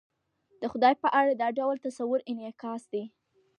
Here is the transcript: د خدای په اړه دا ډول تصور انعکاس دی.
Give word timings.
د 0.61 0.63
خدای 0.71 0.93
په 1.01 1.07
اړه 1.19 1.33
دا 1.41 1.47
ډول 1.59 1.75
تصور 1.85 2.19
انعکاس 2.31 2.81
دی. 2.93 3.03